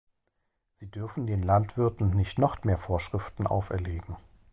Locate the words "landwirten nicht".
1.43-2.39